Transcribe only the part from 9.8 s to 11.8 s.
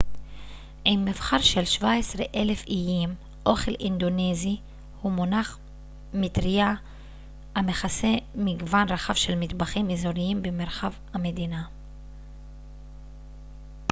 אזוריים מרחבי המדינה